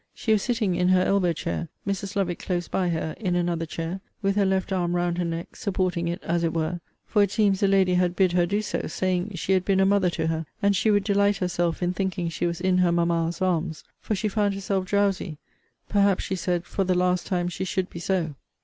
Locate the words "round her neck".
4.95-5.55